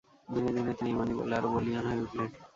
দিনে 0.29 0.51
দিনে 0.55 0.73
তিনি 0.77 0.89
ঈমানী 0.91 1.13
বলে 1.19 1.33
আরো 1.37 1.47
বলিয়ান 1.53 1.83
হয়ে 1.89 2.03
উঠলেন। 2.05 2.29